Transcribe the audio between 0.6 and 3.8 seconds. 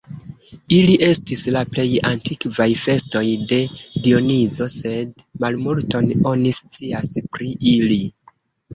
Ili estis la plej antikvaj festoj de